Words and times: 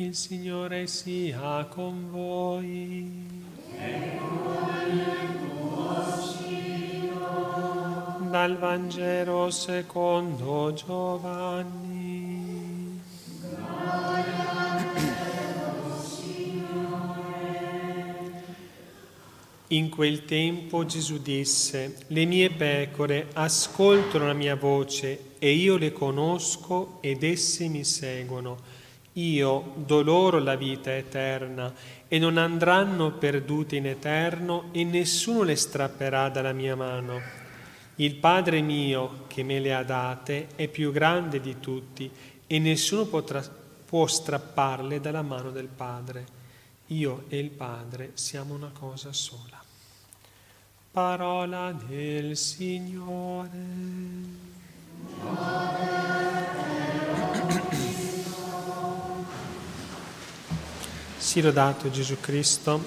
Il 0.00 0.14
Signore 0.14 0.86
sia 0.86 1.66
con 1.66 2.08
voi. 2.10 3.28
Dal 8.30 8.56
Vangelo 8.56 9.50
secondo 9.50 10.72
Giovanni. 10.72 12.48
In 19.66 19.90
quel 19.90 20.24
tempo 20.24 20.86
Gesù 20.86 21.18
disse, 21.18 21.98
le 22.06 22.24
mie 22.24 22.48
pecore 22.48 23.26
ascoltano 23.34 24.28
la 24.28 24.32
mia 24.32 24.56
voce 24.56 25.34
e 25.38 25.52
io 25.52 25.76
le 25.76 25.92
conosco 25.92 26.96
ed 27.02 27.22
esse 27.22 27.68
mi 27.68 27.84
seguono 27.84 28.79
io 29.14 29.72
do 29.76 30.02
loro 30.02 30.38
la 30.38 30.54
vita 30.54 30.94
eterna 30.94 31.74
e 32.06 32.18
non 32.18 32.36
andranno 32.38 33.12
perdute 33.12 33.76
in 33.76 33.86
eterno 33.86 34.68
e 34.72 34.84
nessuno 34.84 35.42
le 35.42 35.56
strapperà 35.56 36.28
dalla 36.28 36.52
mia 36.52 36.76
mano. 36.76 37.20
Il 37.96 38.14
Padre 38.16 38.60
mio 38.60 39.24
che 39.26 39.42
me 39.42 39.58
le 39.58 39.74
ha 39.74 39.82
date 39.82 40.48
è 40.54 40.68
più 40.68 40.92
grande 40.92 41.40
di 41.40 41.58
tutti 41.58 42.10
e 42.46 42.58
nessuno 42.58 43.04
potrà, 43.06 43.42
può 43.84 44.06
strapparle 44.06 45.00
dalla 45.00 45.22
mano 45.22 45.50
del 45.50 45.68
Padre. 45.68 46.38
Io 46.86 47.24
e 47.28 47.38
il 47.38 47.50
Padre 47.50 48.12
siamo 48.14 48.54
una 48.54 48.70
cosa 48.72 49.12
sola. 49.12 49.62
Parola 50.92 51.72
del 51.72 52.36
Signore. 52.36 53.58
Sia 61.30 61.44
lodato 61.44 61.92
Gesù 61.92 62.18
Cristo. 62.18 62.84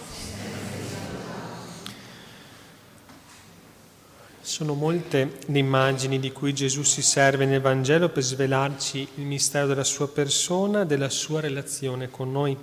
Sono 4.42 4.74
molte 4.74 5.38
le 5.46 5.60
immagini 5.60 6.20
di 6.20 6.34
cui 6.34 6.54
Gesù 6.54 6.84
si 6.84 7.02
serve 7.02 7.46
nel 7.46 7.62
Vangelo 7.62 8.10
per 8.10 8.22
svelarci 8.22 9.08
il 9.16 9.24
mistero 9.24 9.66
della 9.66 9.86
sua 9.86 10.10
persona, 10.10 10.84
della 10.84 11.08
sua 11.08 11.40
relazione 11.40 12.10
con 12.10 12.34
noi. 12.34 12.58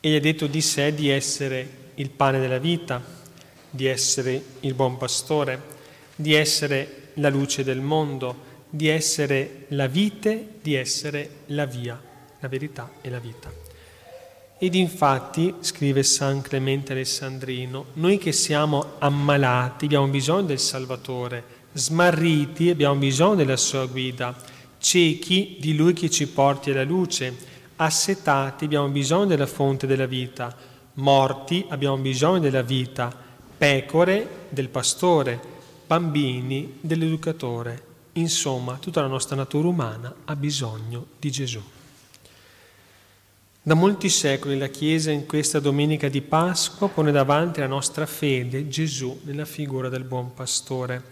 Egli 0.00 0.16
ha 0.16 0.20
detto 0.20 0.48
di 0.48 0.60
sé 0.60 0.92
di 0.92 1.08
essere 1.08 1.92
il 1.94 2.10
pane 2.10 2.40
della 2.40 2.58
vita, 2.58 3.00
di 3.70 3.86
essere 3.86 4.42
il 4.58 4.74
buon 4.74 4.96
pastore, 4.96 5.62
di 6.16 6.34
essere 6.34 7.10
la 7.14 7.28
luce 7.28 7.62
del 7.62 7.80
mondo, 7.80 8.36
di 8.68 8.88
essere 8.88 9.66
la 9.68 9.86
vite, 9.86 10.54
di 10.60 10.74
essere 10.74 11.30
la 11.46 11.66
via, 11.66 12.02
la 12.40 12.48
verità 12.48 12.90
e 13.00 13.08
la 13.08 13.20
vita. 13.20 13.69
Ed 14.62 14.74
infatti, 14.74 15.54
scrive 15.60 16.02
San 16.02 16.42
Clemente 16.42 16.92
Alessandrino, 16.92 17.86
noi 17.94 18.18
che 18.18 18.30
siamo 18.30 18.96
ammalati 18.98 19.86
abbiamo 19.86 20.06
bisogno 20.08 20.48
del 20.48 20.58
Salvatore, 20.58 21.42
smarriti 21.72 22.68
abbiamo 22.68 22.96
bisogno 22.96 23.36
della 23.36 23.56
sua 23.56 23.86
guida, 23.86 24.36
ciechi 24.76 25.56
di 25.58 25.74
Lui 25.74 25.94
che 25.94 26.10
ci 26.10 26.28
porti 26.28 26.72
alla 26.72 26.84
luce, 26.84 27.34
assetati 27.76 28.66
abbiamo 28.66 28.88
bisogno 28.88 29.24
della 29.24 29.46
fonte 29.46 29.86
della 29.86 30.04
vita, 30.04 30.54
morti 30.94 31.64
abbiamo 31.70 31.96
bisogno 31.96 32.40
della 32.40 32.60
vita, 32.60 33.10
pecore 33.56 34.48
del 34.50 34.68
pastore, 34.68 35.40
bambini 35.86 36.74
dell'educatore. 36.82 37.82
Insomma, 38.12 38.76
tutta 38.78 39.00
la 39.00 39.06
nostra 39.06 39.36
natura 39.36 39.68
umana 39.68 40.14
ha 40.26 40.36
bisogno 40.36 41.06
di 41.18 41.30
Gesù. 41.30 41.62
Da 43.62 43.74
molti 43.74 44.08
secoli 44.08 44.56
la 44.56 44.68
Chiesa 44.68 45.10
in 45.10 45.26
questa 45.26 45.60
domenica 45.60 46.08
di 46.08 46.22
Pasqua 46.22 46.88
pone 46.88 47.12
davanti 47.12 47.60
la 47.60 47.66
nostra 47.66 48.06
fede 48.06 48.68
Gesù 48.68 49.20
nella 49.24 49.44
figura 49.44 49.90
del 49.90 50.04
buon 50.04 50.32
pastore. 50.32 51.02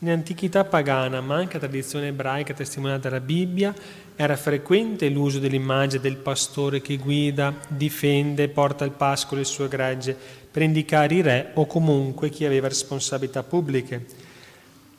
In 0.00 0.10
antichità 0.10 0.64
pagana, 0.64 1.20
ma 1.20 1.36
anche 1.36 1.56
a 1.56 1.60
tradizione 1.60 2.08
ebraica 2.08 2.52
testimoniata 2.52 3.08
dalla 3.08 3.20
Bibbia, 3.20 3.72
era 4.16 4.34
frequente 4.36 5.08
l'uso 5.08 5.38
dell'immagine 5.38 6.02
del 6.02 6.16
pastore 6.16 6.82
che 6.82 6.96
guida, 6.96 7.54
difende, 7.68 8.48
porta 8.48 8.82
al 8.82 8.90
pascolo 8.90 9.40
il 9.40 9.46
suo 9.46 9.68
gregge 9.68 10.16
per 10.50 10.62
indicare 10.62 11.14
i 11.14 11.22
re 11.22 11.50
o 11.54 11.64
comunque 11.66 12.28
chi 12.28 12.44
aveva 12.44 12.66
responsabilità 12.66 13.44
pubbliche. 13.44 14.04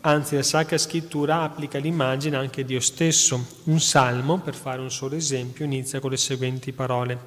Anzi, 0.07 0.35
la 0.35 0.43
Sacra 0.43 0.77
Scrittura 0.77 1.41
applica 1.41 1.79
l'immagine 1.79 2.37
anche 2.37 2.61
a 2.61 2.63
Dio 2.63 2.79
stesso. 2.79 3.43
Un 3.63 3.79
salmo, 3.79 4.37
per 4.37 4.53
fare 4.53 4.79
un 4.79 4.91
solo 4.91 5.15
esempio, 5.15 5.65
inizia 5.65 5.99
con 5.99 6.11
le 6.11 6.17
seguenti 6.17 6.73
parole. 6.73 7.21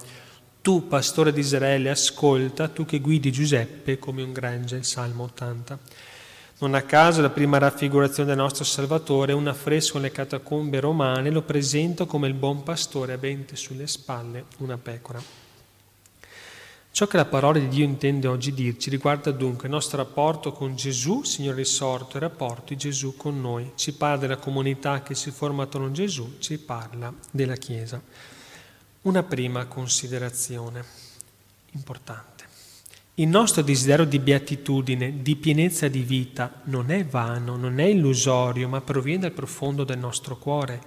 Tu, 0.62 0.86
pastore 0.86 1.32
di 1.32 1.40
Israele, 1.40 1.90
ascolta, 1.90 2.68
tu 2.68 2.84
che 2.84 3.00
guidi 3.00 3.32
Giuseppe 3.32 3.98
come 3.98 4.22
un 4.22 4.32
gregge, 4.32 4.76
il 4.76 4.84
Salmo 4.84 5.24
80. 5.24 5.76
Non 6.60 6.74
a 6.74 6.82
caso 6.82 7.20
la 7.20 7.30
prima 7.30 7.58
raffigurazione 7.58 8.28
del 8.28 8.38
nostro 8.38 8.62
Salvatore, 8.62 9.32
un 9.32 9.48
affresco 9.48 9.98
nelle 9.98 10.12
catacombe 10.12 10.78
romane, 10.78 11.30
lo 11.30 11.42
presenta 11.42 12.04
come 12.04 12.28
il 12.28 12.34
buon 12.34 12.62
pastore 12.62 13.12
avente 13.12 13.56
sulle 13.56 13.88
spalle 13.88 14.44
una 14.58 14.78
pecora. 14.78 15.47
Ciò 16.90 17.06
che 17.06 17.16
la 17.16 17.26
parola 17.26 17.58
di 17.58 17.68
Dio 17.68 17.84
intende 17.84 18.26
oggi 18.26 18.52
dirci 18.52 18.90
riguarda 18.90 19.30
dunque 19.30 19.68
il 19.68 19.72
nostro 19.72 19.98
rapporto 19.98 20.52
con 20.52 20.74
Gesù, 20.74 21.22
Signore 21.22 21.58
risorto, 21.58 22.16
il 22.16 22.22
rapporto 22.22 22.64
di 22.68 22.76
Gesù 22.76 23.16
con 23.16 23.40
noi. 23.40 23.72
Ci 23.76 23.92
parla 23.92 24.16
della 24.16 24.36
comunità 24.36 25.02
che 25.02 25.14
si 25.14 25.30
forma 25.30 25.62
attorno 25.62 25.86
a 25.86 25.92
Gesù, 25.92 26.38
ci 26.38 26.58
parla 26.58 27.12
della 27.30 27.54
Chiesa. 27.54 28.02
Una 29.02 29.22
prima 29.22 29.66
considerazione 29.66 30.84
importante. 31.72 32.38
Il 33.14 33.28
nostro 33.28 33.62
desiderio 33.62 34.04
di 34.04 34.20
beatitudine, 34.20 35.22
di 35.22 35.34
pienezza 35.34 35.88
di 35.88 36.02
vita, 36.02 36.60
non 36.64 36.90
è 36.90 37.04
vano, 37.04 37.56
non 37.56 37.80
è 37.80 37.84
illusorio, 37.84 38.68
ma 38.68 38.80
proviene 38.80 39.22
dal 39.22 39.32
profondo 39.32 39.82
del 39.82 39.98
nostro 39.98 40.36
cuore. 40.36 40.80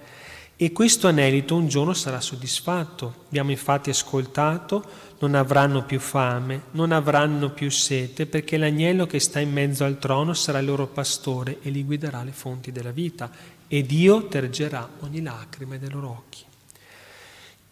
E 0.62 0.70
questo 0.70 1.08
anelito 1.08 1.56
un 1.56 1.66
giorno 1.66 1.92
sarà 1.92 2.20
soddisfatto. 2.20 3.24
Abbiamo 3.26 3.50
infatti 3.50 3.90
ascoltato 3.90 4.84
non 5.18 5.34
avranno 5.34 5.82
più 5.82 5.98
fame, 5.98 6.66
non 6.70 6.92
avranno 6.92 7.50
più 7.50 7.68
sete, 7.68 8.26
perché 8.26 8.56
l'agnello 8.58 9.04
che 9.04 9.18
sta 9.18 9.40
in 9.40 9.50
mezzo 9.50 9.82
al 9.82 9.98
trono 9.98 10.34
sarà 10.34 10.60
il 10.60 10.66
loro 10.66 10.86
pastore 10.86 11.58
e 11.62 11.70
li 11.70 11.82
guiderà 11.82 12.20
alle 12.20 12.30
fonti 12.30 12.70
della 12.70 12.92
vita, 12.92 13.28
e 13.66 13.82
Dio 13.82 14.28
tergerà 14.28 14.88
ogni 15.00 15.20
lacrima 15.20 15.76
dai 15.78 15.90
loro 15.90 16.10
occhi. 16.10 16.44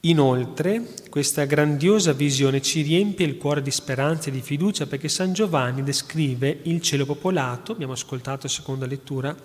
Inoltre, 0.00 0.94
questa 1.10 1.44
grandiosa 1.44 2.12
visione 2.12 2.60
ci 2.60 2.82
riempie 2.82 3.24
il 3.24 3.36
cuore 3.36 3.62
di 3.62 3.70
speranza 3.70 4.30
e 4.30 4.32
di 4.32 4.40
fiducia 4.40 4.86
perché 4.86 5.08
San 5.08 5.32
Giovanni 5.32 5.84
descrive 5.84 6.58
il 6.64 6.82
cielo 6.82 7.06
popolato, 7.06 7.70
abbiamo 7.70 7.92
ascoltato 7.92 8.48
la 8.48 8.52
seconda 8.52 8.86
lettura, 8.86 9.36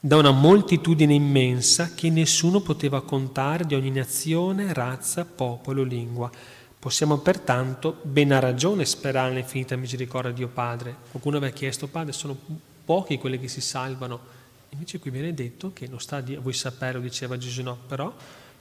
da 0.00 0.16
una 0.16 0.30
moltitudine 0.30 1.14
immensa 1.14 1.92
che 1.94 2.10
nessuno 2.10 2.60
poteva 2.60 3.02
contare 3.02 3.66
di 3.66 3.74
ogni 3.74 3.90
nazione, 3.90 4.72
razza, 4.72 5.24
popolo, 5.24 5.82
lingua 5.82 6.30
Possiamo 6.80 7.18
pertanto 7.18 7.98
ben 8.00 8.32
a 8.32 8.38
ragione 8.38 8.86
sperare 8.86 9.28
nell'infinita 9.28 9.76
misericordia 9.76 10.30
di 10.30 10.38
Dio 10.38 10.48
Padre. 10.48 10.96
Qualcuno 11.10 11.36
aveva 11.36 11.52
chiesto, 11.52 11.88
Padre, 11.88 12.14
sono 12.14 12.34
pochi 12.86 13.18
quelli 13.18 13.38
che 13.38 13.48
si 13.48 13.60
salvano. 13.60 14.18
Invece 14.70 14.98
qui 14.98 15.10
viene 15.10 15.34
detto 15.34 15.74
che 15.74 15.86
non 15.86 16.00
sta 16.00 16.16
a 16.16 16.24
voi 16.40 16.54
saperlo, 16.54 16.98
diceva 17.02 17.36
Gesù, 17.36 17.60
no, 17.60 17.76
però 17.86 18.10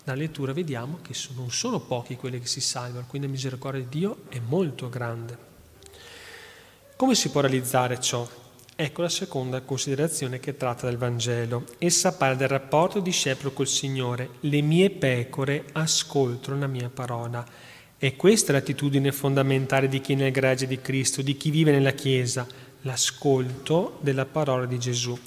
dalla 0.04 0.20
lettura 0.20 0.52
vediamo 0.52 1.00
che 1.02 1.16
non 1.34 1.50
sono 1.50 1.80
pochi 1.80 2.18
quelli 2.18 2.42
che 2.42 2.48
si 2.48 2.60
salvano, 2.60 3.06
quindi 3.08 3.28
la 3.28 3.34
misericordia 3.34 3.82
di 3.84 4.00
Dio 4.00 4.24
è 4.28 4.42
molto 4.46 4.90
grande. 4.90 5.38
Come 6.98 7.16
si 7.16 7.30
può 7.30 7.40
realizzare 7.40 8.02
ciò? 8.02 8.28
Ecco 8.82 9.02
la 9.02 9.10
seconda 9.10 9.60
considerazione 9.60 10.40
che 10.40 10.56
tratta 10.56 10.88
del 10.88 10.96
Vangelo. 10.96 11.66
Essa 11.80 12.14
parla 12.14 12.36
del 12.36 12.48
rapporto 12.48 13.02
discepolo 13.02 13.52
col 13.52 13.68
Signore. 13.68 14.30
Le 14.40 14.62
mie 14.62 14.90
pecore 14.90 15.66
ascoltano 15.74 16.60
la 16.60 16.68
mia 16.68 16.90
parola. 16.90 17.46
E 17.98 18.16
questa 18.16 18.52
è 18.52 18.56
l'attitudine 18.56 19.12
fondamentale 19.12 19.90
di 19.90 20.00
chi 20.00 20.14
è 20.14 20.16
nel 20.16 20.32
gregge 20.32 20.66
di 20.66 20.80
Cristo, 20.80 21.22
di 21.22 21.36
chi 21.36 21.50
vive 21.50 21.72
nella 21.72 21.92
Chiesa, 21.92 22.48
l'ascolto 22.84 23.98
della 24.00 24.26
parola 24.26 24.66
di 24.66 24.80
Gesù. 24.80 25.20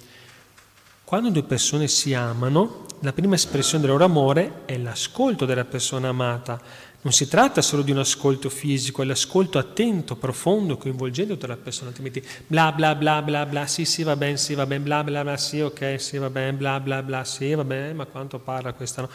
Quando 1.04 1.28
due 1.28 1.42
persone 1.42 1.88
si 1.88 2.14
amano, 2.14 2.86
la 3.00 3.12
prima 3.12 3.34
espressione 3.34 3.82
del 3.82 3.92
loro 3.92 4.06
amore 4.06 4.62
è 4.64 4.78
l'ascolto 4.78 5.44
della 5.44 5.66
persona 5.66 6.08
amata. 6.08 6.58
Non 7.02 7.12
si 7.12 7.26
tratta 7.26 7.62
solo 7.62 7.82
di 7.82 7.90
un 7.90 7.98
ascolto 7.98 8.48
fisico, 8.48 9.02
è 9.02 9.04
l'ascolto 9.04 9.58
attento, 9.58 10.14
profondo, 10.14 10.76
coinvolgendo 10.76 11.34
tutta 11.34 11.48
la 11.48 11.56
persona, 11.56 11.88
altrimenti 11.88 12.24
bla 12.46 12.70
bla 12.70 12.94
bla 12.94 13.20
bla 13.22 13.44
bla, 13.44 13.66
sì 13.66 13.84
sì 13.84 14.04
va 14.04 14.14
bene, 14.14 14.36
sì 14.36 14.54
va 14.54 14.66
bene, 14.66 14.84
bla 14.84 15.02
bla 15.02 15.22
bla, 15.22 15.36
sì 15.36 15.60
ok, 15.60 16.00
sì 16.00 16.18
va 16.18 16.30
bene, 16.30 16.52
bla 16.52 16.78
bla 16.78 17.02
bla, 17.02 17.24
sì 17.24 17.52
va 17.54 17.64
bene, 17.64 17.92
ma 17.92 18.06
quanto 18.06 18.38
parla 18.38 18.72
questa 18.72 19.02
no? 19.02 19.10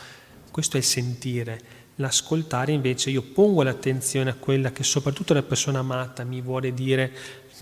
Questo 0.52 0.76
è 0.76 0.80
il 0.80 0.86
sentire, 0.86 1.62
L'ascoltare 2.00 2.74
invece 2.74 3.10
io 3.10 3.24
pongo 3.24 3.64
l'attenzione 3.64 4.30
a 4.30 4.36
quella 4.36 4.72
che 4.72 4.84
soprattutto 4.84 5.34
la 5.34 5.42
persona 5.42 5.80
amata 5.80 6.24
mi 6.24 6.42
vuole 6.42 6.72
dire, 6.72 7.12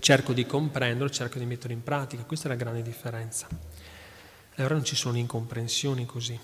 cerco 0.00 0.34
di 0.34 0.44
comprenderlo, 0.44 1.08
cerco 1.08 1.38
di 1.38 1.46
metterlo 1.46 1.72
in 1.72 1.82
pratica. 1.82 2.22
Questa 2.24 2.46
è 2.46 2.50
la 2.50 2.56
grande 2.56 2.82
differenza. 2.82 3.48
Allora 4.56 4.74
non 4.74 4.84
ci 4.84 4.94
sono 4.94 5.16
incomprensioni 5.16 6.04
così. 6.04 6.38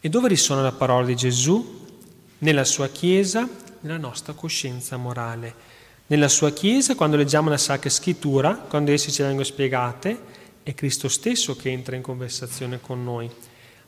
E 0.00 0.08
dove 0.08 0.26
risuona 0.26 0.62
la 0.62 0.72
parola 0.72 1.06
di 1.06 1.14
Gesù? 1.14 1.83
Nella 2.38 2.64
sua 2.64 2.88
Chiesa, 2.88 3.48
nella 3.80 3.98
nostra 3.98 4.32
coscienza 4.32 4.96
morale. 4.96 5.54
Nella 6.06 6.28
sua 6.28 6.50
Chiesa, 6.52 6.94
quando 6.94 7.16
leggiamo 7.16 7.48
la 7.48 7.56
Sacra 7.56 7.88
Scrittura, 7.88 8.54
quando 8.54 8.90
esse 8.90 9.10
ci 9.10 9.22
vengono 9.22 9.44
spiegate, 9.44 10.18
è 10.62 10.74
Cristo 10.74 11.08
stesso 11.08 11.56
che 11.56 11.70
entra 11.70 11.96
in 11.96 12.02
conversazione 12.02 12.80
con 12.80 13.02
noi. 13.02 13.30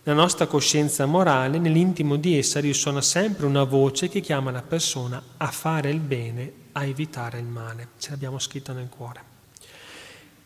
Nella 0.03 0.21
nostra 0.21 0.47
coscienza 0.47 1.05
morale, 1.05 1.59
nell'intimo 1.59 2.17
di 2.17 2.39
essa 2.39 2.61
risuona 2.61 3.01
sempre 3.01 3.45
una 3.45 3.65
voce 3.65 4.09
che 4.09 4.21
chiama 4.21 4.51
la 4.51 4.63
persona 4.63 5.21
a 5.37 5.49
fare 5.49 5.91
il 5.91 5.99
bene, 5.99 6.53
a 6.73 6.85
evitare 6.85 7.39
il 7.39 7.47
male. 7.47 7.89
Ce 7.99 8.11
l'abbiamo 8.11 8.39
scritto 8.39 8.73
nel 8.73 8.89
cuore. 8.89 9.35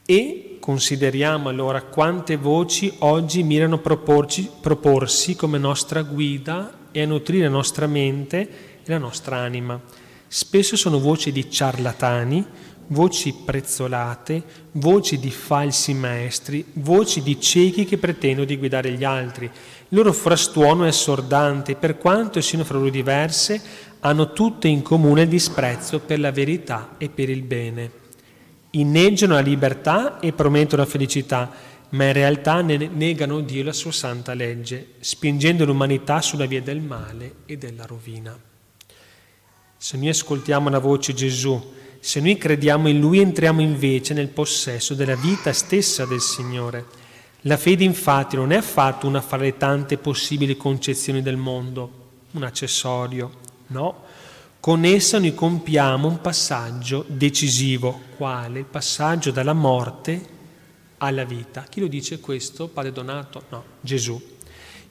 E 0.06 0.56
consideriamo 0.58 1.50
allora 1.50 1.82
quante 1.82 2.36
voci 2.36 2.92
oggi 3.00 3.42
mirano 3.42 3.76
a 3.76 3.78
proporci, 3.78 4.50
proporsi 4.60 5.36
come 5.36 5.58
nostra 5.58 6.02
guida 6.02 6.78
e 6.92 7.02
a 7.02 7.06
nutrire 7.06 7.44
la 7.44 7.50
nostra 7.50 7.86
mente 7.86 8.40
e 8.82 8.90
la 8.90 8.98
nostra 8.98 9.36
anima. 9.36 9.80
Spesso 10.26 10.76
sono 10.76 10.98
voci 10.98 11.32
di 11.32 11.50
ciarlatani, 11.50 12.44
voci 12.88 13.34
prezzolate, 13.44 14.42
voci 14.72 15.18
di 15.18 15.30
falsi 15.30 15.94
maestri, 15.94 16.64
voci 16.74 17.22
di 17.22 17.40
ciechi 17.40 17.84
che 17.84 17.98
pretendono 17.98 18.46
di 18.46 18.56
guidare 18.56 18.92
gli 18.92 19.04
altri. 19.04 19.46
Il 19.46 19.96
loro 19.96 20.12
frastuono 20.12 20.84
è 20.84 20.88
assordante, 20.88 21.74
per 21.74 21.98
quanto 21.98 22.40
siano 22.40 22.64
fra 22.64 22.78
loro 22.78 22.90
diverse, 22.90 23.60
hanno 24.00 24.32
tutte 24.32 24.68
in 24.68 24.82
comune 24.82 25.22
il 25.22 25.28
disprezzo 25.28 25.98
per 26.00 26.20
la 26.20 26.30
verità 26.30 26.94
e 26.96 27.08
per 27.08 27.28
il 27.28 27.42
bene 27.42 27.98
inneggiano 28.72 29.34
la 29.34 29.40
libertà 29.40 30.20
e 30.20 30.32
promettono 30.32 30.82
la 30.82 30.88
felicità, 30.88 31.50
ma 31.90 32.04
in 32.04 32.12
realtà 32.12 32.60
ne 32.60 32.76
negano 32.76 33.40
Dio 33.40 33.62
e 33.62 33.64
la 33.64 33.72
sua 33.72 33.92
santa 33.92 34.34
legge, 34.34 34.94
spingendo 35.00 35.64
l'umanità 35.64 36.20
sulla 36.20 36.46
via 36.46 36.62
del 36.62 36.80
male 36.80 37.36
e 37.46 37.56
della 37.56 37.86
rovina. 37.86 38.38
Se 39.76 39.96
noi 39.96 40.08
ascoltiamo 40.08 40.68
la 40.68 40.78
voce 40.78 41.12
di 41.12 41.18
Gesù, 41.18 41.72
se 41.98 42.20
noi 42.20 42.36
crediamo 42.36 42.88
in 42.88 43.00
Lui, 43.00 43.18
entriamo 43.18 43.60
invece 43.60 44.14
nel 44.14 44.28
possesso 44.28 44.94
della 44.94 45.16
vita 45.16 45.52
stessa 45.52 46.06
del 46.06 46.20
Signore. 46.20 46.86
La 47.42 47.56
fede 47.56 47.84
infatti 47.84 48.36
non 48.36 48.52
è 48.52 48.56
affatto 48.56 49.06
una 49.06 49.20
fra 49.20 49.38
le 49.38 49.56
tante 49.56 49.98
possibili 49.98 50.56
concezioni 50.56 51.22
del 51.22 51.36
mondo, 51.36 51.98
un 52.32 52.42
accessorio, 52.42 53.30
no, 53.68 54.04
con 54.60 54.84
essa 54.84 55.18
noi 55.18 55.34
compiamo 55.34 56.06
un 56.06 56.20
passaggio 56.20 57.04
decisivo, 57.08 58.00
quale 58.16 58.60
il 58.60 58.66
passaggio 58.66 59.30
dalla 59.30 59.54
morte 59.54 60.38
alla 61.02 61.24
vita. 61.24 61.64
Chi 61.68 61.80
lo 61.80 61.86
dice 61.86 62.20
questo? 62.20 62.68
Padre 62.68 62.92
Donato? 62.92 63.44
No, 63.48 63.64
Gesù. 63.80 64.38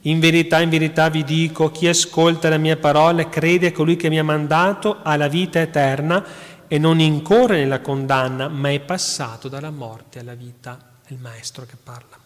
In 0.02 0.18
verità, 0.18 0.60
in 0.60 0.70
verità 0.70 1.08
vi 1.10 1.24
dico, 1.24 1.70
chi 1.70 1.86
ascolta 1.86 2.48
la 2.48 2.56
mia 2.56 2.76
parola 2.76 3.22
e 3.22 3.28
crede 3.28 3.68
a 3.68 3.72
colui 3.72 3.96
che 3.96 4.08
mi 4.08 4.18
ha 4.18 4.24
mandato 4.24 4.98
ha 5.02 5.16
la 5.16 5.28
vita 5.28 5.60
eterna 5.60 6.24
e 6.66 6.78
non 6.78 7.00
incorre 7.00 7.58
nella 7.58 7.80
condanna, 7.80 8.48
ma 8.48 8.70
è 8.70 8.80
passato 8.80 9.48
dalla 9.48 9.70
morte 9.70 10.20
alla 10.20 10.34
vita. 10.34 10.94
È 11.04 11.12
il 11.12 11.18
Maestro 11.18 11.66
che 11.66 11.76
parla. 11.82 12.18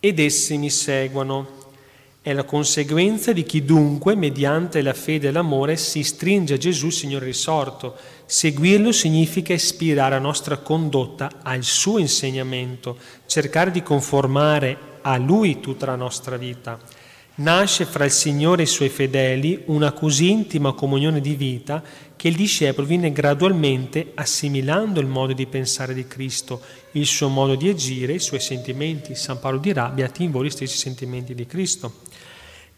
Ed 0.00 0.18
essi 0.18 0.58
mi 0.58 0.70
seguono 0.70 1.67
è 2.28 2.34
la 2.34 2.44
conseguenza 2.44 3.32
di 3.32 3.42
chi 3.42 3.64
dunque, 3.64 4.14
mediante 4.14 4.82
la 4.82 4.92
fede 4.92 5.28
e 5.28 5.30
l'amore, 5.32 5.78
si 5.78 6.02
stringe 6.02 6.54
a 6.54 6.58
Gesù, 6.58 6.90
Signore 6.90 7.24
risorto. 7.24 7.96
Seguirlo 8.26 8.92
significa 8.92 9.54
ispirare 9.54 10.16
la 10.16 10.20
nostra 10.20 10.58
condotta 10.58 11.30
al 11.42 11.62
suo 11.62 11.96
insegnamento, 11.96 12.98
cercare 13.24 13.70
di 13.70 13.82
conformare 13.82 14.76
a 15.00 15.16
Lui 15.16 15.60
tutta 15.60 15.86
la 15.86 15.94
nostra 15.94 16.36
vita. 16.36 16.78
Nasce 17.36 17.86
fra 17.86 18.04
il 18.04 18.10
Signore 18.10 18.60
e 18.60 18.64
i 18.64 18.68
Suoi 18.68 18.90
fedeli 18.90 19.62
una 19.66 19.92
così 19.92 20.28
intima 20.28 20.72
comunione 20.72 21.22
di 21.22 21.34
vita 21.34 21.82
che 22.14 22.28
il 22.28 22.36
discepolo 22.36 22.86
viene 22.86 23.10
gradualmente 23.10 24.10
assimilando 24.16 25.00
il 25.00 25.06
modo 25.06 25.32
di 25.32 25.46
pensare 25.46 25.94
di 25.94 26.06
Cristo, 26.06 26.60
il 26.92 27.06
suo 27.06 27.28
modo 27.28 27.54
di 27.54 27.70
agire, 27.70 28.12
i 28.12 28.18
suoi 28.18 28.40
sentimenti. 28.40 29.14
San 29.14 29.38
Paolo 29.38 29.58
dirà, 29.58 29.88
beati 29.88 30.24
in 30.24 30.30
voi 30.30 30.46
gli 30.46 30.50
stessi 30.50 30.76
sentimenti 30.76 31.34
di 31.34 31.46
Cristo. 31.46 32.06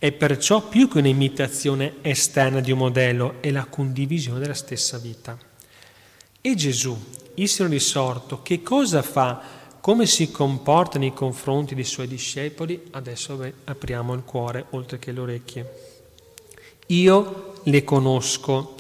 È 0.01 0.13
perciò 0.13 0.67
più 0.67 0.89
che 0.89 0.97
un'imitazione 0.97 1.97
esterna 2.01 2.61
di 2.61 2.73
un 2.73 2.79
modello, 2.79 3.35
è 3.41 3.51
la 3.51 3.67
condivisione 3.67 4.39
della 4.39 4.55
stessa 4.55 4.97
vita. 4.97 5.37
E 6.41 6.55
Gesù, 6.55 6.99
il 7.35 7.47
Signore 7.47 7.75
risorto, 7.75 8.41
che 8.41 8.63
cosa 8.63 9.03
fa? 9.03 9.43
Come 9.79 10.07
si 10.07 10.31
comporta 10.31 10.99
nei 10.99 11.13
confronti 11.13 11.75
dei 11.75 11.85
suoi 11.85 12.09
discepoli? 12.09 12.83
Adesso 12.93 13.37
beh, 13.37 13.53
apriamo 13.65 14.15
il 14.15 14.25
cuore 14.25 14.65
oltre 14.71 14.99
che 14.99 15.13
le 15.13 15.21
orecchie. 15.21 15.73
Io 16.87 17.61
le 17.65 17.85
conosco. 17.85 18.77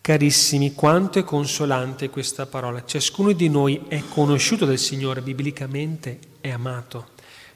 Carissimi, 0.00 0.72
quanto 0.72 1.18
è 1.18 1.24
consolante 1.24 2.08
questa 2.08 2.46
parola. 2.46 2.86
Ciascuno 2.86 3.32
di 3.32 3.50
noi 3.50 3.84
è 3.86 4.02
conosciuto 4.08 4.64
dal 4.64 4.78
Signore, 4.78 5.20
biblicamente 5.20 6.18
è 6.40 6.48
amato. 6.48 7.11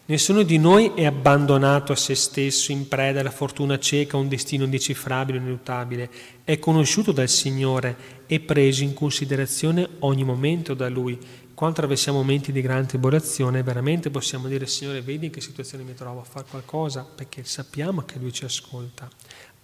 Nessuno 0.09 0.45
di 0.45 0.57
noi 0.57 0.93
è 0.95 1.05
abbandonato 1.05 1.91
a 1.91 1.97
se 1.97 2.15
stesso 2.15 2.71
in 2.71 2.87
preda 2.87 3.19
alla 3.19 3.33
fortuna 3.33 3.77
cieca, 3.81 4.17
a 4.17 4.21
un 4.21 4.29
destino 4.29 4.63
indecifrabile 4.63 5.39
o 5.39 5.41
inelutabile. 5.41 6.09
È 6.45 6.61
conosciuto 6.61 7.11
dal 7.11 7.29
Signore 7.29 8.23
e 8.29 8.39
preso 8.39 8.85
in 8.85 8.95
considerazione 8.95 9.89
ogni 10.01 10.23
momento 10.23 10.75
da 10.75 10.89
Lui. 10.89 11.19
Quando 11.55 11.79
attraversiamo 11.79 12.19
momenti 12.19 12.53
di 12.53 12.61
grande 12.61 12.87
tribolazione, 12.87 13.65
veramente 13.65 14.11
possiamo 14.11 14.47
dire, 14.47 14.69
Signore, 14.69 15.01
vedi 15.01 15.27
in 15.27 15.33
che 15.33 15.41
situazione 15.41 15.83
mi 15.83 15.95
trovo 15.95 16.21
a 16.21 16.25
fare 16.25 16.47
qualcosa, 16.49 17.03
perché 17.03 17.43
sappiamo 17.43 18.03
che 18.03 18.21
Lui 18.21 18.33
ci 18.33 18.45
ascolta 18.45 19.09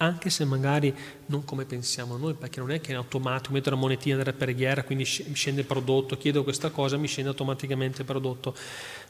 anche 0.03 0.29
se 0.29 0.43
magari 0.43 0.93
non 1.27 1.45
come 1.45 1.65
pensiamo 1.65 2.17
noi, 2.17 2.33
perché 2.33 2.59
non 2.59 2.71
è 2.71 2.81
che 2.81 2.91
in 2.91 2.97
automatico 2.97 3.53
metto 3.53 3.69
la 3.69 3.75
monetina 3.75 4.17
della 4.17 4.33
preghiera, 4.33 4.83
quindi 4.83 5.05
scende 5.05 5.61
il 5.61 5.67
prodotto, 5.67 6.17
chiedo 6.17 6.43
questa 6.43 6.69
cosa, 6.69 6.97
mi 6.97 7.07
scende 7.07 7.29
automaticamente 7.29 8.01
il 8.01 8.07
prodotto. 8.07 8.53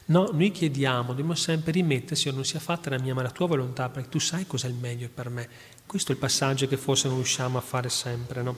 No, 0.06 0.28
noi 0.32 0.50
chiediamo, 0.50 1.08
dobbiamo 1.08 1.34
sempre 1.34 1.72
rimettere, 1.72 2.14
Signore, 2.14 2.36
non 2.36 2.44
sia 2.44 2.60
fatta 2.60 2.90
la 2.90 2.98
mia 2.98 3.14
ma 3.14 3.22
la 3.22 3.30
tua 3.30 3.46
volontà, 3.46 3.88
perché 3.88 4.10
tu 4.10 4.18
sai 4.18 4.46
cos'è 4.46 4.68
il 4.68 4.74
meglio 4.74 5.08
per 5.12 5.30
me. 5.30 5.48
Questo 5.86 6.12
è 6.12 6.14
il 6.14 6.20
passaggio 6.20 6.66
che 6.66 6.76
forse 6.76 7.08
non 7.08 7.16
riusciamo 7.16 7.56
a 7.56 7.62
fare 7.62 7.88
sempre, 7.88 8.42
no? 8.42 8.56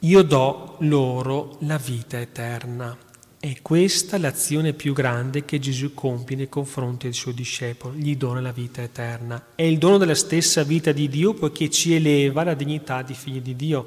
Io 0.00 0.22
do 0.22 0.76
loro 0.80 1.56
la 1.60 1.78
vita 1.78 2.20
eterna. 2.20 2.94
È 3.40 3.56
questa 3.62 4.18
l'azione 4.18 4.74
più 4.74 4.92
grande 4.92 5.46
che 5.46 5.58
Gesù 5.58 5.94
compie 5.94 6.36
nei 6.36 6.48
confronti 6.50 7.06
dei 7.06 7.14
suoi 7.14 7.32
discepoli, 7.32 8.02
gli 8.02 8.16
dona 8.16 8.40
la 8.40 8.52
vita 8.52 8.82
eterna. 8.82 9.48
È 9.54 9.62
il 9.62 9.78
dono 9.78 9.96
della 9.96 10.14
stessa 10.14 10.62
vita 10.62 10.92
di 10.92 11.08
Dio 11.08 11.32
poiché 11.32 11.70
ci 11.70 11.94
eleva 11.94 12.44
la 12.44 12.54
dignità 12.54 13.00
di 13.00 13.14
figli 13.14 13.40
di 13.40 13.56
Dio. 13.56 13.86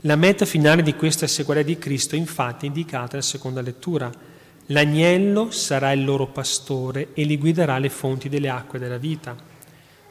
La 0.00 0.14
meta 0.14 0.44
finale 0.44 0.82
di 0.82 0.94
questa 0.94 1.26
seguire 1.26 1.64
di 1.64 1.78
Cristo 1.78 2.14
infatti 2.14 2.66
è 2.66 2.68
indicata 2.68 3.12
nella 3.12 3.22
seconda 3.22 3.60
lettura. 3.60 4.25
L'agnello 4.70 5.52
sarà 5.52 5.92
il 5.92 6.04
loro 6.04 6.26
pastore 6.26 7.10
e 7.14 7.22
li 7.22 7.38
guiderà 7.38 7.74
alle 7.74 7.88
fonti 7.88 8.28
delle 8.28 8.48
acque 8.48 8.80
della 8.80 8.98
vita. 8.98 9.36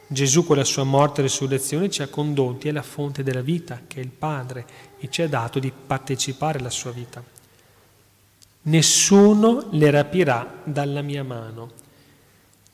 Gesù 0.07 0.45
con 0.45 0.55
la 0.55 0.63
sua 0.63 0.83
morte 0.83 1.19
e 1.19 1.23
resurrezione 1.23 1.89
ci 1.89 2.01
ha 2.01 2.07
condotti 2.07 2.69
alla 2.69 2.81
fonte 2.81 3.21
della 3.21 3.41
vita, 3.41 3.81
che 3.85 3.99
è 3.99 4.03
il 4.03 4.11
Padre, 4.11 4.65
e 4.99 5.09
ci 5.09 5.21
ha 5.23 5.27
dato 5.27 5.59
di 5.59 5.73
partecipare 5.73 6.59
alla 6.59 6.69
sua 6.69 6.91
vita. 6.91 7.21
Nessuno 8.61 9.67
le 9.71 9.91
rapirà 9.91 10.61
dalla 10.63 11.01
mia 11.01 11.23
mano. 11.23 11.71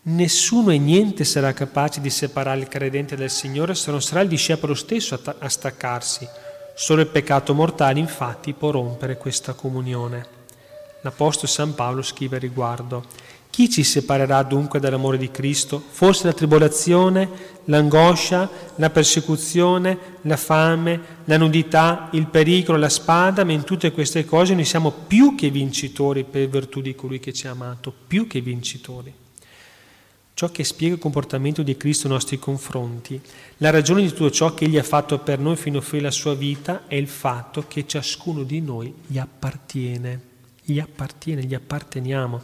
Nessuno 0.04 0.72
e 0.72 0.78
niente 0.78 1.24
sarà 1.24 1.52
capace 1.54 2.00
di 2.00 2.10
separare 2.10 2.60
il 2.60 2.68
credente 2.68 3.16
dal 3.16 3.30
Signore 3.30 3.76
se 3.76 3.92
non 3.92 4.02
sarà 4.02 4.22
il 4.22 4.30
discepolo 4.30 4.76
stesso 4.76 5.20
a 5.24 5.50
staccarsi. 5.50 6.28
Solo 6.76 7.02
il 7.02 7.08
peccato 7.08 7.54
mortale 7.54 8.00
infatti 8.00 8.54
può 8.54 8.72
rompere 8.72 9.18
questa 9.18 9.54
comunione. 9.54 10.41
L'Apostolo 11.02 11.48
San 11.48 11.74
Paolo 11.74 12.02
scrive 12.02 12.36
a 12.36 12.40
riguardo, 12.40 13.06
chi 13.52 13.70
ci 13.70 13.84
separerà 13.84 14.44
dunque 14.44 14.80
dall'amore 14.80 15.18
di 15.18 15.30
Cristo? 15.30 15.84
Forse 15.86 16.26
la 16.26 16.32
tribolazione, 16.32 17.30
l'angoscia, 17.66 18.50
la 18.76 18.90
persecuzione, 18.90 19.98
la 20.22 20.38
fame, 20.38 21.02
la 21.26 21.38
nudità, 21.38 22.08
il 22.14 22.28
pericolo, 22.28 22.78
la 22.78 22.88
spada, 22.88 23.44
ma 23.44 23.52
in 23.52 23.66
tutte 23.66 23.92
queste 23.92 24.24
cose 24.24 24.54
noi 24.54 24.64
siamo 24.64 24.92
più 24.92 25.36
che 25.36 25.50
vincitori 25.50 26.24
per 26.24 26.48
virtù 26.48 26.80
di 26.80 26.96
colui 26.96 27.20
che 27.20 27.34
ci 27.34 27.46
ha 27.48 27.52
amato, 27.52 27.94
più 28.08 28.26
che 28.26 28.40
vincitori. 28.40 29.14
Ciò 30.34 30.50
che 30.50 30.64
spiega 30.64 30.96
il 30.96 31.02
comportamento 31.02 31.62
di 31.62 31.76
Cristo 31.76 32.08
nei 32.08 32.16
nostri 32.16 32.40
confronti, 32.40 33.20
la 33.58 33.70
ragione 33.70 34.02
di 34.02 34.08
tutto 34.08 34.32
ciò 34.32 34.54
che 34.54 34.64
Egli 34.64 34.78
ha 34.78 34.84
fatto 34.84 35.20
per 35.20 35.40
noi 35.40 35.58
fino 35.58 35.80
a 35.80 35.82
fine 35.82 36.04
della 36.04 36.12
sua 36.12 36.36
vita 36.36 36.88
è 36.88 36.96
il 36.96 37.10
fatto 37.10 37.66
che 37.68 37.86
ciascuno 37.86 38.44
di 38.44 38.62
noi 38.62 38.94
gli 39.06 39.18
appartiene, 39.18 40.30
gli 40.64 40.80
appartiene, 40.80 41.44
gli 41.44 41.54
apparteniamo. 41.54 42.44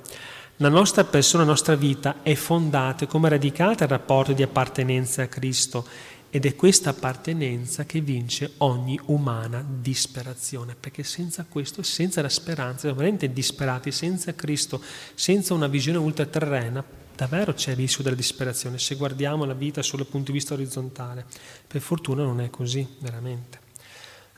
La 0.58 0.70
nostra 0.70 1.04
persona, 1.04 1.44
la 1.44 1.50
nostra 1.50 1.76
vita 1.76 2.24
è 2.24 2.34
fondata 2.34 3.06
come 3.06 3.30
radicata 3.30 3.84
il 3.84 3.90
rapporto 3.92 4.34
di 4.34 4.42
appartenenza 4.42 5.24
a 5.24 5.28
Cristo 5.28 5.86
ed 6.30 6.46
è 6.46 6.56
questa 6.56 6.90
appartenenza 6.90 7.86
che 7.86 8.02
vince 8.02 8.54
ogni 8.58 9.00
umana 9.06 9.64
disperazione, 9.66 10.76
perché 10.78 11.04
senza 11.04 11.46
questo, 11.48 11.84
senza 11.84 12.22
la 12.22 12.30
speranza, 12.30 12.82
siamo 12.82 12.96
veramente 12.96 13.32
disperati, 13.32 13.92
senza 13.92 14.34
Cristo, 14.36 14.82
senza 15.14 15.54
una 15.54 15.68
visione 15.68 16.00
ultraterrena, 16.00 16.84
davvero 17.16 17.54
c'è 17.54 17.72
il 17.72 17.78
rischio 17.78 18.04
della 18.04 18.16
disperazione 18.16 18.78
se 18.78 18.96
guardiamo 18.96 19.46
la 19.46 19.54
vita 19.54 19.82
solo 19.82 20.04
dal 20.04 20.12
punto 20.12 20.32
di 20.32 20.38
vista 20.38 20.54
orizzontale. 20.54 21.26
Per 21.68 21.82
fortuna 21.82 22.24
non 22.24 22.42
è 22.42 22.50
così, 22.50 22.88
veramente. 23.00 23.67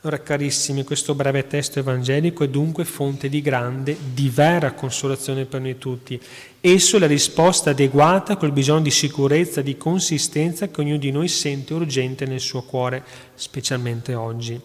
Ora 0.04 0.22
carissimi, 0.22 0.82
questo 0.82 1.14
breve 1.14 1.46
testo 1.46 1.78
evangelico 1.78 2.42
è 2.42 2.48
dunque 2.48 2.86
fonte 2.86 3.28
di 3.28 3.42
grande, 3.42 3.94
di 4.14 4.30
vera 4.30 4.72
consolazione 4.72 5.44
per 5.44 5.60
noi 5.60 5.76
tutti. 5.76 6.18
Esso 6.58 6.96
è 6.96 6.98
la 6.98 7.06
risposta 7.06 7.70
adeguata 7.70 8.38
col 8.38 8.52
bisogno 8.52 8.80
di 8.80 8.90
sicurezza, 8.90 9.60
di 9.60 9.76
consistenza 9.76 10.68
che 10.68 10.80
ognuno 10.80 10.96
di 10.96 11.10
noi 11.10 11.28
sente 11.28 11.74
urgente 11.74 12.24
nel 12.24 12.40
suo 12.40 12.62
cuore, 12.62 13.04
specialmente 13.34 14.14
oggi. 14.14 14.58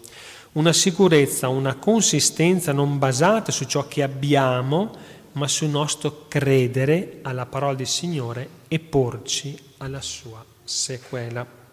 Una 0.52 0.72
sicurezza, 0.72 1.48
una 1.48 1.74
consistenza 1.74 2.72
non 2.72 2.96
basata 2.96 3.52
su 3.52 3.66
ciò 3.66 3.86
che 3.88 4.02
abbiamo, 4.02 4.90
ma 5.32 5.46
sul 5.48 5.68
nostro 5.68 6.24
credere 6.28 7.18
alla 7.20 7.44
parola 7.44 7.74
del 7.74 7.86
Signore 7.86 8.48
e 8.68 8.78
porci 8.78 9.54
alla 9.76 10.00
sua 10.00 10.42
sequela 10.64 11.64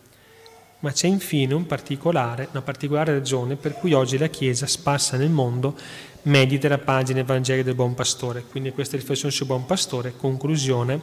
ma 0.83 0.91
c'è 0.91 1.07
infine 1.07 1.53
un 1.53 1.65
particolare, 1.65 2.49
una 2.51 2.61
particolare 2.61 3.13
ragione 3.13 3.55
per 3.55 3.73
cui 3.73 3.93
oggi 3.93 4.17
la 4.17 4.27
Chiesa, 4.27 4.67
sparsa 4.67 5.15
nel 5.15 5.29
mondo, 5.29 5.75
medita 6.23 6.67
la 6.67 6.77
pagina 6.77 7.19
evangeliche 7.19 7.63
del 7.63 7.75
Buon 7.75 7.93
Pastore. 7.93 8.43
Quindi 8.51 8.73
questa 8.73 8.97
riflessione 8.97 9.31
sul 9.31 9.47
Buon 9.47 9.65
Pastore, 9.65 10.13
conclusione, 10.17 10.99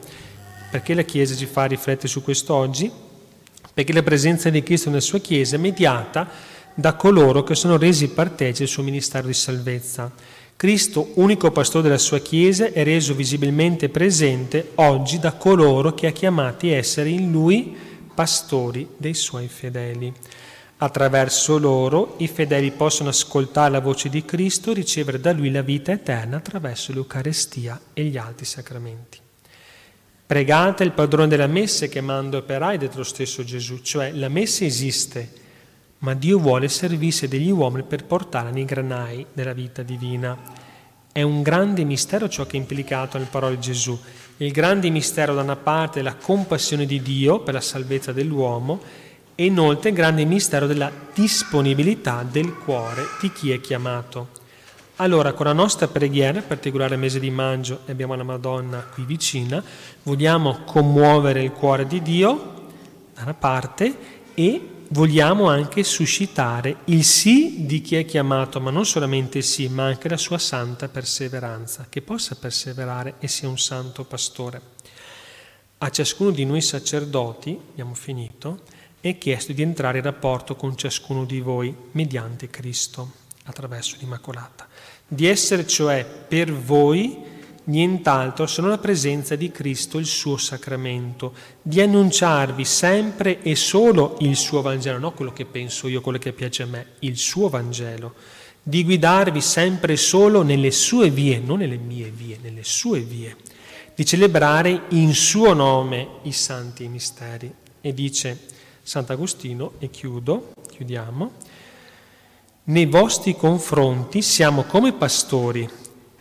perché 0.71 0.93
la 0.93 1.01
Chiesa 1.01 1.35
ci 1.35 1.47
fa 1.47 1.65
riflettere 1.65 2.09
su 2.09 2.23
questo 2.23 2.55
oggi? 2.55 2.93
Perché 3.73 3.95
la 3.95 4.03
presenza 4.03 4.51
di 4.51 4.63
Cristo 4.63 4.91
nella 4.91 5.01
sua 5.01 5.19
Chiesa 5.19 5.57
è 5.57 5.59
mediata 5.59 6.29
da 6.75 6.93
coloro 6.93 7.43
che 7.43 7.55
sono 7.55 7.79
resi 7.79 8.09
partecipi 8.09 8.59
del 8.59 8.69
suo 8.69 8.83
ministero 8.83 9.29
di 9.29 9.35
salvezza. 9.35 10.13
Cristo, 10.57 11.13
unico 11.15 11.51
pastore 11.53 11.85
della 11.85 11.97
sua 11.97 12.19
Chiesa, 12.19 12.71
è 12.71 12.85
reso 12.85 13.15
visibilmente 13.15 13.89
presente 13.89 14.73
oggi 14.75 15.19
da 15.19 15.33
coloro 15.33 15.95
che 15.95 16.07
ha 16.07 16.13
chiamati 16.13 16.69
a 16.69 16.77
essere 16.77 17.09
in 17.09 17.31
Lui 17.33 17.89
pastori 18.15 18.89
dei 18.97 19.15
suoi 19.15 19.49
fedeli. 19.49 20.13
Attraverso 20.83 21.59
loro 21.59 22.15
i 22.19 22.29
fedeli 22.29 22.71
possono 22.71 23.11
ascoltare 23.11 23.71
la 23.71 23.81
voce 23.81 24.09
di 24.09 24.25
Cristo 24.25 24.71
e 24.71 24.75
ricevere 24.75 25.21
da 25.21 25.33
Lui 25.33 25.51
la 25.51 25.63
vita 25.63 25.93
eterna 25.93 26.39
attraverso 26.39 26.93
l'Eucarestia 26.93 27.79
e 27.93 28.05
gli 28.05 28.17
altri 28.17 28.47
sacramenti. 28.47 29.19
Pregate 30.25 30.85
il 30.85 30.93
padrone 30.93 31.29
della 31.29 31.49
messa 31.49 31.87
che 31.87 32.01
manda 32.01 32.39
operai 32.39 32.79
detto 32.79 32.99
lo 32.99 33.05
stesso 33.05 33.45
Gesù, 33.45 33.81
cioè 33.81 34.13
la 34.13 34.29
messa 34.29 34.65
esiste, 34.65 35.29
ma 35.99 36.15
Dio 36.15 36.39
vuole 36.39 36.69
servirsi 36.69 37.29
degli 37.29 37.51
uomini 37.51 37.83
per 37.83 38.05
portare 38.05 38.51
nei 38.51 38.65
granai 38.65 39.27
della 39.33 39.53
vita 39.53 39.83
divina. 39.83 40.39
È 41.13 41.23
un 41.23 41.43
grande 41.43 41.83
mistero 41.83 42.29
ciò 42.29 42.47
che 42.47 42.57
è 42.57 42.61
implicato 42.61 43.19
nelle 43.19 43.29
parole 43.31 43.57
di 43.57 43.61
Gesù 43.61 43.99
il 44.37 44.53
grande 44.53 44.89
mistero 44.91 45.35
da 45.35 45.43
una 45.43 45.57
parte 45.57 45.99
della 45.99 46.15
compassione 46.15 46.87
di 46.87 47.03
Dio 47.03 47.41
per 47.41 47.55
la 47.55 47.61
salvezza 47.61 48.13
dell'uomo 48.13 48.81
e 49.35 49.45
inoltre 49.45 49.91
il 49.91 49.97
grande 49.97 50.25
mistero 50.25 50.67
della 50.67 50.91
disponibilità 51.13 52.25
del 52.29 52.55
cuore 52.55 53.03
di 53.21 53.33
chi 53.33 53.51
è 53.51 53.61
chiamato. 53.61 54.29
Allora, 54.97 55.33
con 55.33 55.47
la 55.47 55.53
nostra 55.53 55.89
preghiera, 55.89 56.39
in 56.39 56.47
particolare 56.47 56.97
mese 56.97 57.21
di 57.21 57.31
maggio, 57.31 57.81
e 57.87 57.93
abbiamo 57.93 58.15
la 58.15 58.23
Madonna 58.23 58.79
qui 58.79 59.05
vicina, 59.05 59.63
vogliamo 60.05 60.61
commuovere 60.65 61.43
il 61.43 61.53
cuore 61.53 61.87
di 61.87 62.01
Dio 62.01 62.69
da 63.15 63.23
una 63.23 63.35
parte 63.35 63.95
e 64.35 64.70
vogliamo 64.93 65.49
anche 65.49 65.85
suscitare 65.85 66.79
il 66.87 67.05
sì 67.05 67.67
di 67.67 67.81
chi 67.81 67.97
è 67.97 68.05
chiamato, 68.05 68.61
ma 68.61 68.71
non 68.71 68.85
solamente 68.85 69.39
il 69.39 69.45
sì, 69.45 69.69
ma 69.69 69.85
anche 69.85 70.09
la 70.09 70.17
sua 70.17 70.39
santa 70.39 70.89
perseveranza, 70.89 71.87
che 71.89 72.03
possa 72.03 72.35
perseverare 72.35 73.15
e 73.19 73.29
sia 73.29 73.49
un 73.49 73.59
santo 73.59 74.05
pastore. 74.05 74.61
A 75.79 75.91
ciascuno 75.91 76.31
di 76.31 76.45
noi 76.45 76.61
sacerdoti, 76.61 77.59
abbiamo 77.71 77.95
finito, 77.95 78.63
è 79.01 79.17
chiesto 79.17 79.53
di 79.53 79.63
entrare 79.63 79.99
in 79.99 80.05
rapporto 80.05 80.57
con 80.57 80.77
ciascuno 80.77 81.25
di 81.25 81.41
voi 81.41 81.75
mediante 81.93 82.51
Cristo, 82.51 83.13
attraverso 83.45 83.97
l'Immacolata, 83.99 84.69
di 85.07 85.27
essere 85.27 85.67
cioè 85.67 86.05
per 86.05 86.53
voi 86.53 87.30
nient'altro 87.71 88.47
se 88.47 88.61
non 88.61 88.71
la 88.71 88.79
presenza 88.79 89.37
di 89.37 89.51
Cristo, 89.51 89.99
il 89.99 90.07
suo 90.07 90.37
sacramento, 90.37 91.33
di 91.63 91.81
annunciarvi 91.81 92.65
sempre 92.65 93.41
e 93.43 93.55
solo 93.55 94.17
il 94.21 94.37
suo 94.37 94.61
Vangelo, 94.61 94.99
non 94.99 95.15
quello 95.15 95.33
che 95.33 95.47
penso 95.47 95.89
io, 95.89 96.01
quello 96.01 96.19
che 96.19 96.33
piace 96.33 96.65
a 96.65 96.67
me, 96.67 96.87
il 97.01 97.17
suo 97.17 97.49
Vangelo, 97.49 98.15
di 98.63 98.85
guidarvi 98.85 99.41
sempre 99.41 99.95
e 99.95 99.97
solo 99.97 100.43
nelle 100.43 100.71
sue 100.71 101.11
vie, 101.11 101.39
non 101.39 101.59
nelle 101.59 101.79
mie 101.79 102.11
vie, 102.11 102.39
nelle 102.43 102.65
sue 102.65 103.01
vie, 103.01 103.37
di 103.95 104.05
celebrare 104.05 104.83
in 104.91 105.15
suo 105.15 105.53
nome 105.55 106.09
i 106.23 106.33
santi 106.33 106.87
misteri. 106.89 107.53
E 107.81 107.95
dice 107.95 108.39
Sant'Agostino, 108.83 109.73
e 109.79 109.89
chiudo, 109.89 110.53
chiudiamo, 110.71 111.33
nei 112.65 112.87
vostri 112.87 113.35
confronti 113.35 114.21
siamo 114.21 114.65
come 114.65 114.93
pastori 114.93 115.69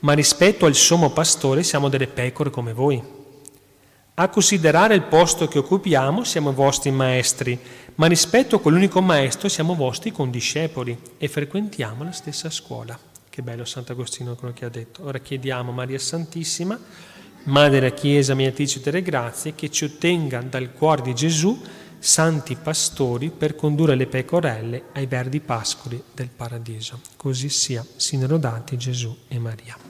ma 0.01 0.13
rispetto 0.13 0.65
al 0.65 0.75
sommo 0.75 1.09
pastore 1.11 1.63
siamo 1.63 1.89
delle 1.89 2.07
pecore 2.07 2.49
come 2.49 2.73
voi. 2.73 3.17
A 4.15 4.27
considerare 4.27 4.95
il 4.95 5.03
posto 5.03 5.47
che 5.47 5.59
occupiamo 5.59 6.25
siamo 6.25 6.51
vostri 6.51 6.91
maestri, 6.91 7.57
ma 7.95 8.07
rispetto 8.07 8.57
a 8.57 8.59
quell'unico 8.59 9.01
maestro 9.01 9.47
siamo 9.47 9.75
vostri 9.75 10.11
condiscepoli 10.11 10.97
e 11.17 11.27
frequentiamo 11.27 12.03
la 12.03 12.11
stessa 12.11 12.49
scuola. 12.49 12.99
Che 13.29 13.41
bello 13.41 13.63
Sant'Agostino 13.63 14.35
quello 14.35 14.53
che 14.53 14.65
ha 14.65 14.69
detto. 14.69 15.05
Ora 15.05 15.19
chiediamo 15.19 15.71
a 15.71 15.73
Maria 15.73 15.99
Santissima, 15.99 16.77
Madre 17.43 17.79
della 17.79 17.93
Chiesa, 17.93 18.33
mediatrice 18.33 18.81
delle 18.81 19.01
grazie, 19.01 19.55
che 19.55 19.71
ci 19.71 19.85
ottenga 19.85 20.41
dal 20.41 20.73
cuore 20.73 21.03
di 21.03 21.15
Gesù 21.15 21.57
santi 21.99 22.55
pastori 22.55 23.29
per 23.29 23.55
condurre 23.55 23.95
le 23.95 24.07
pecorelle 24.07 24.83
ai 24.93 25.05
verdi 25.05 25.39
pascoli 25.39 26.01
del 26.13 26.29
paradiso. 26.29 26.99
Così 27.15 27.49
sia, 27.49 27.85
siano 27.95 28.27
lodati 28.27 28.77
Gesù 28.77 29.15
e 29.27 29.39
Maria. 29.39 29.88